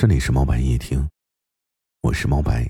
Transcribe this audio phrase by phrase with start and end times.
[0.00, 1.04] 这里是猫白夜听，
[2.02, 2.64] 我是猫白。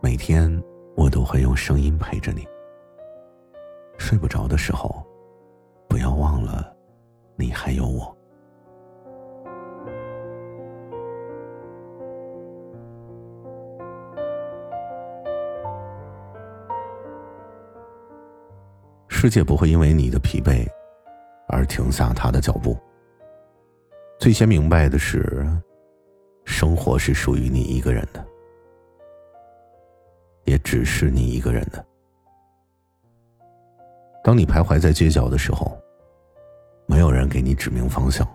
[0.00, 0.48] 每天
[0.96, 2.46] 我都会用声音陪着你。
[3.98, 5.04] 睡不着的时候，
[5.88, 6.72] 不要忘了，
[7.34, 8.16] 你还有我。
[19.08, 20.64] 世界不会因为你的疲惫
[21.48, 22.78] 而停下他的脚步。
[24.18, 25.46] 最先明白的是，
[26.44, 28.26] 生活是属于你一个人的，
[30.44, 31.86] 也只是你一个人的。
[34.24, 35.78] 当你徘徊在街角的时候，
[36.86, 38.26] 没有人给你指明方向；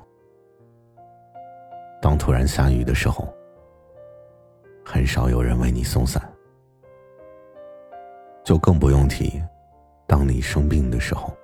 [2.01, 3.27] 当突然下雨的时候，
[4.85, 6.23] 很少有人为你送伞。
[8.45, 9.43] 就更不用提，
[10.07, 11.35] 当你生病的时候，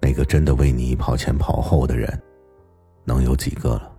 [0.00, 2.08] 那个真的为你跑前跑后的人。
[3.08, 3.90] 能有几个了？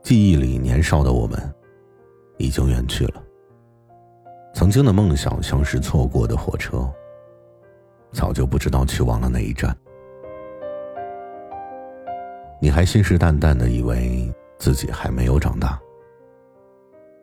[0.00, 1.52] 记忆里年少的我们，
[2.38, 3.20] 已经远去了。
[4.54, 6.88] 曾经的梦想像是错过的火车，
[8.12, 9.76] 早就不知道去往了哪一站。
[12.60, 15.80] 你还信誓旦旦的以为自己还没有长大，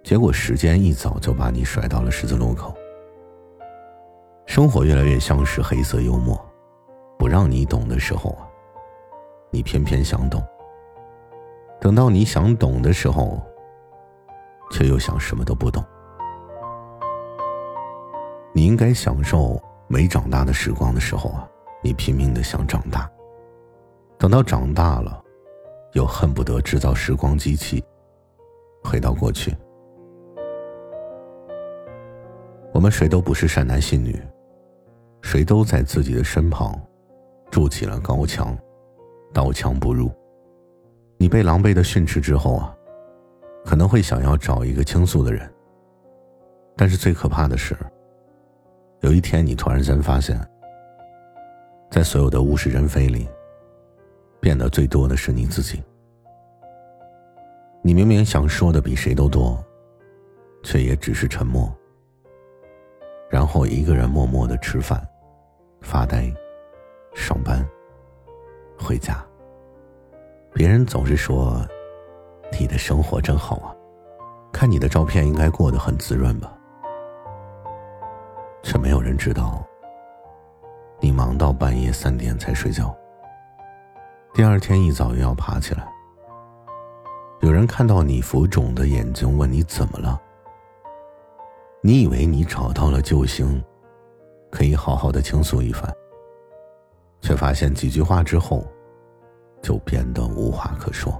[0.04, 2.76] 结果时间一早就把你甩到了十字路口。
[4.48, 6.38] 生活越来越像是黑色幽默。
[7.20, 8.48] 不让你懂的时候啊，
[9.52, 10.40] 你偏偏想懂；
[11.82, 13.42] 等到你想懂的时候，
[14.72, 15.84] 却又想什么都不懂。
[18.54, 21.46] 你应该享受没长大的时光的时候啊，
[21.84, 23.02] 你拼命的想长大；
[24.18, 25.22] 等到长大了，
[25.92, 27.84] 又恨不得制造时光机器，
[28.82, 29.54] 回到过去。
[32.74, 34.18] 我们谁都不是善男信女，
[35.22, 36.74] 谁都在自己的身旁。
[37.50, 38.58] 筑起了高墙，
[39.34, 40.12] 刀枪不入。
[41.18, 42.76] 你被狼狈的训斥之后啊，
[43.66, 45.52] 可能会想要找一个倾诉的人。
[46.78, 47.76] 但是最可怕的是，
[49.02, 50.40] 有一天你突然间发现，
[51.92, 53.28] 在所有的物是人非里，
[54.40, 55.84] 变得最多的是你自己。
[57.82, 59.62] 你明明想说的比谁都多，
[60.64, 61.70] 却也只是沉默，
[63.30, 65.06] 然后一个人默默的吃饭，
[65.82, 66.34] 发呆。
[67.14, 67.68] 上班，
[68.80, 69.24] 回家。
[70.54, 71.66] 别人总是说，
[72.60, 73.76] 你的生活真好啊，
[74.52, 76.52] 看你的照片应该过得很滋润吧。
[78.62, 79.66] 却没有人知道，
[81.00, 82.96] 你忙到半夜三点才睡觉，
[84.34, 85.88] 第二天一早又要爬起来。
[87.42, 90.20] 有人看到你浮肿的眼睛，问你怎么了？
[91.82, 93.64] 你以为你找到了救星，
[94.52, 95.90] 可以好好的倾诉一番。
[97.22, 98.66] 却发现几句话之后，
[99.62, 101.20] 就变得无话可说。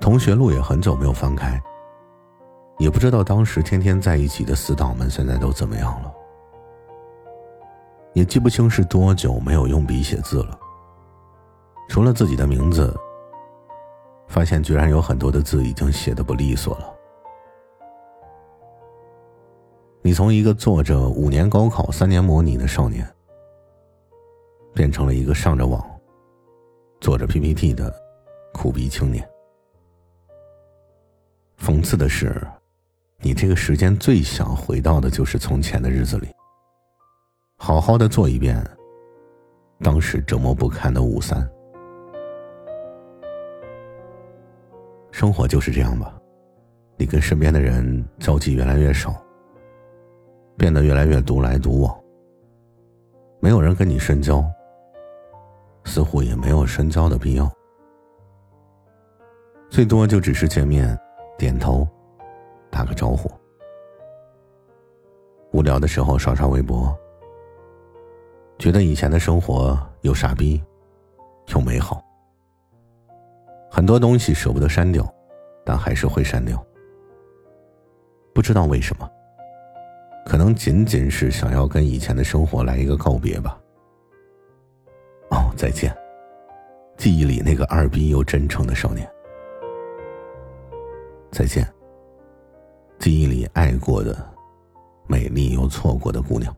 [0.00, 1.60] 同学录也很久没有翻开，
[2.78, 6.12] 也不知道当时天天在一起的死党们现在都怎么样了，
[8.12, 10.58] 也记不清是多久没有用笔写字了。
[11.88, 12.94] 除了自己的名字，
[14.28, 16.93] 发现居然有很多的字已经写的不利索了。
[20.06, 23.10] 你从一个做着五年高考、三年模拟的少年，
[24.74, 25.82] 变成了一个上着网、
[27.00, 27.90] 做着 PPT 的
[28.52, 29.26] 苦逼青年。
[31.58, 32.46] 讽刺的是，
[33.20, 36.28] 你这个时间最想回到的就是从前的日子里，
[37.56, 38.62] 好好的做一遍
[39.80, 41.50] 当时折磨不堪的五三。
[45.10, 46.14] 生活就是这样吧，
[46.98, 49.23] 你跟身边的人交集越来越少。
[50.56, 51.94] 变得越来越独来独往，
[53.40, 54.44] 没有人跟你深交，
[55.84, 57.50] 似乎也没有深交的必要，
[59.68, 60.98] 最多就只是见面、
[61.36, 61.86] 点头、
[62.70, 63.30] 打个招呼。
[65.52, 66.96] 无聊的时候刷刷微博，
[68.58, 70.62] 觉得以前的生活又傻逼，
[71.48, 72.02] 又美好。
[73.70, 75.04] 很多东西舍不得删掉，
[75.64, 76.64] 但还是会删掉，
[78.32, 79.10] 不知道为什么。
[80.24, 83.58] 可能仅仅是想要跟以前的生活来一个告别吧。
[85.30, 85.94] 哦，再见，
[86.96, 89.08] 记忆里那个二逼又真诚的少年。
[91.30, 91.66] 再见，
[92.98, 94.16] 记忆里爱过的、
[95.06, 96.54] 美丽又错过的姑娘。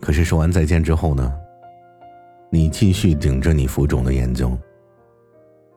[0.00, 1.32] 可是说完再见之后呢？
[2.50, 4.58] 你继续顶着你浮肿的眼睛，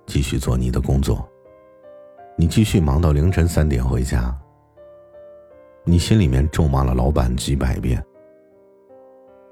[0.06, 1.28] 继续做你的工作。
[2.42, 4.36] 你继续忙到凌晨三点回家。
[5.84, 8.04] 你心里面咒骂了老板几百遍，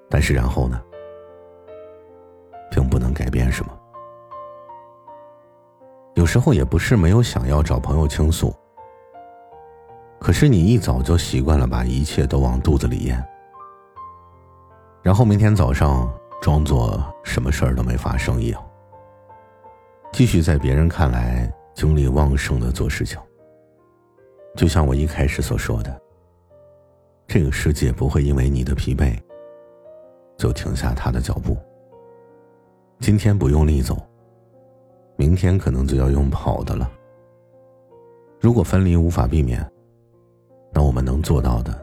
[0.09, 0.81] 但是然后呢，
[2.71, 3.71] 并不能改变什么。
[6.15, 8.51] 有时候也不是没有想要找朋友倾诉，
[10.19, 13.23] 可是你一早就习惯了把一切都往肚子里咽，
[15.03, 18.59] 然后明天早上装作什么事儿都没发生一样，
[20.11, 23.17] 继续在别人看来精力旺盛的做事情。
[24.57, 26.01] 就像我一开始所说的，
[27.25, 29.17] 这个世界不会因为你的疲惫
[30.35, 31.55] 就停下他的脚步。
[32.99, 33.97] 今天不用力走。
[35.15, 36.91] 明天可能就要用跑的了。
[38.41, 39.65] 如果分离无法避免，
[40.73, 41.73] 那我们能做到的，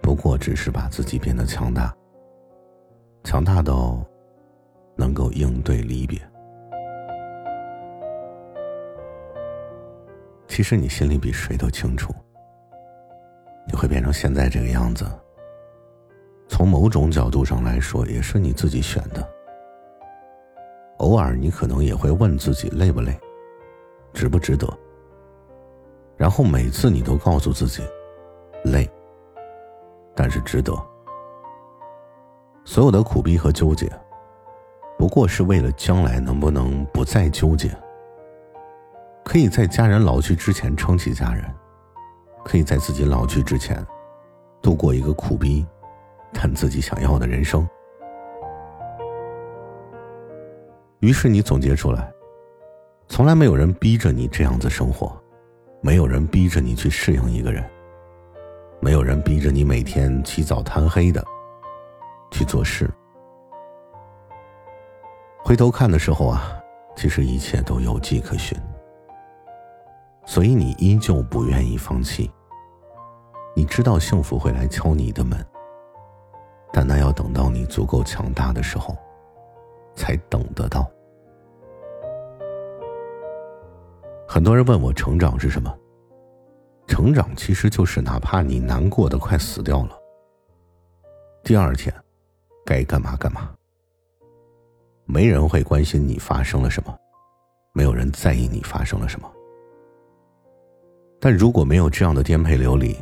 [0.00, 1.94] 不过只是把自己变得强大，
[3.24, 4.02] 强大到
[4.96, 6.18] 能够应对离别。
[10.56, 12.14] 其实你心里比谁都清楚，
[13.66, 15.04] 你会变成现在这个样子。
[16.48, 19.22] 从某种角度上来说，也是你自己选的。
[20.96, 23.14] 偶尔，你可能也会问自己累不累，
[24.14, 24.66] 值不值得。
[26.16, 27.82] 然后每次你都告诉自己，
[28.64, 28.90] 累，
[30.14, 30.72] 但是值得。
[32.64, 33.92] 所有的苦逼和纠结，
[34.96, 37.70] 不过是为了将来能不能不再纠结，
[39.26, 41.44] 可以在家人老去之前撑起家人，
[42.44, 43.84] 可以在自己老去之前，
[44.62, 45.66] 度过一个苦逼，
[46.32, 47.68] 但自己想要的人生。
[51.00, 52.08] 于是你总结出来，
[53.08, 55.20] 从来没有人逼着你这样子生活，
[55.80, 57.68] 没有人逼着你去适应一个人，
[58.78, 61.22] 没有人逼着你每天起早贪黑的
[62.30, 62.88] 去做事。
[65.42, 66.56] 回头看的时候啊，
[66.94, 68.56] 其实一切都有迹可循，
[70.26, 72.30] 所以你依旧不愿意放弃。
[73.54, 75.38] 你知道幸福会来敲你的门，
[76.72, 78.94] 但那要等到你足够强大的时候，
[79.94, 80.86] 才等得到。
[84.28, 85.74] 很多人问我成长是什么？
[86.86, 89.96] 成长其实就是哪怕你难过的快死掉了，
[91.42, 91.94] 第二天
[92.64, 93.50] 该干嘛干嘛。
[95.04, 96.94] 没人会关心你发生了什么，
[97.72, 99.32] 没有人在意你发生了什么。
[101.20, 102.96] 但如果没有这样的颠沛流离，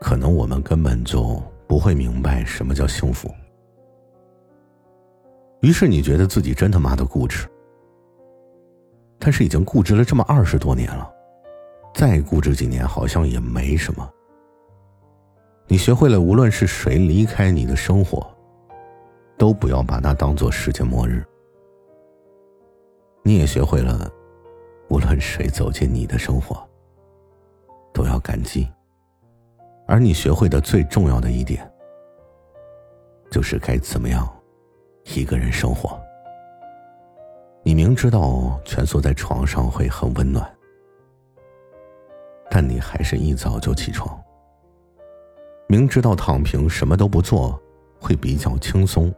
[0.00, 3.30] 可能我们根本就不会明白什么叫幸福。
[5.60, 7.46] 于是你觉得自己真他妈的固执。
[9.22, 11.12] 但是已经固执了这么二十多年了，
[11.92, 14.10] 再固执几年好像也没什么。
[15.66, 18.26] 你学会了，无论是谁离开你的生活，
[19.36, 21.22] 都不要把它当做世界末日。
[23.22, 24.10] 你也学会了，
[24.88, 26.66] 无论谁走进你的生活，
[28.30, 28.68] 感激。
[29.88, 31.68] 而你学会的最重要的一点，
[33.28, 34.24] 就是该怎么样
[35.16, 36.00] 一个人生活。
[37.64, 40.48] 你明知道蜷缩在床上会很温暖，
[42.48, 44.16] 但你还是一早就起床。
[45.66, 47.60] 明知道躺平什么都不做
[47.98, 49.12] 会比较轻松，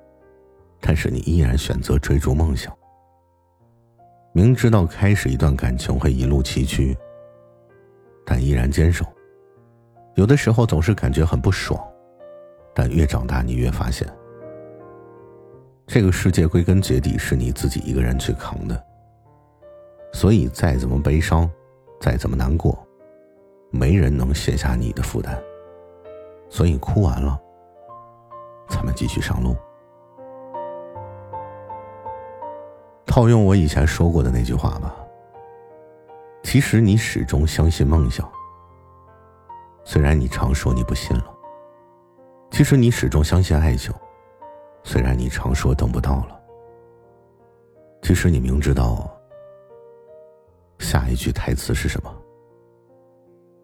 [0.80, 2.74] 但是你依然选择追逐梦想。
[4.32, 6.96] 明知道开始一段感情会一路崎岖，
[8.24, 9.04] 但依然坚守。
[10.14, 11.80] 有的时候总是感觉很不爽，
[12.74, 14.06] 但越长大你越发现。
[15.86, 18.82] 这个世界归根结底是你自己一个人去扛的，
[20.12, 21.50] 所以再怎么悲伤，
[22.00, 22.78] 再怎么难过，
[23.70, 25.42] 没人能卸下你的负担。
[26.48, 27.40] 所以哭完了，
[28.68, 29.56] 咱们继续上路。
[33.06, 34.94] 套用我以前说过的那句话吧，
[36.52, 38.30] 其实你始终相信梦想，
[39.86, 41.34] 虽然你常说你不信了。
[42.50, 43.90] 其实你始终相信爱情。
[44.84, 46.38] 虽然你常说等不到了，
[48.02, 49.10] 其实你明知道
[50.78, 52.14] 下一句台词是什么，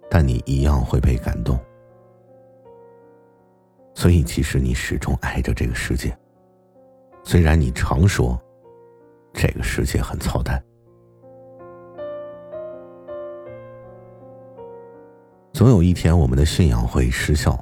[0.08, 1.60] 但你一样会被感动。
[3.94, 6.18] 所以，其实你始终爱着这个世界。
[7.22, 8.40] 虽然你常说
[9.34, 10.58] 这个世界很操蛋，
[15.58, 17.58] 总有一天我们的信仰会失效，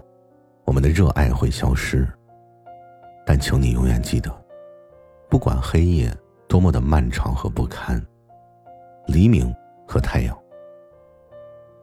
[0.67, 2.07] 我们的热爱会消失。
[3.25, 4.31] 但请你永远记得，
[5.31, 6.15] 不管黑夜
[6.47, 8.07] 多么的漫长和不堪，
[9.07, 9.51] 黎明
[9.89, 10.39] 和太阳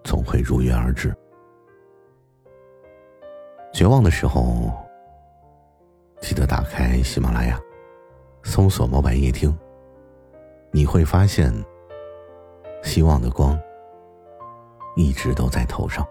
[0.03, 1.11] 总会如约而至。
[3.73, 4.71] 绝望的时候，
[6.21, 7.59] 记得打开喜马拉雅，
[8.43, 9.51] 搜索“猫白夜听”，
[10.69, 11.51] 你会发现，
[12.83, 13.59] 希望的光
[14.95, 16.07] 一直都在头上。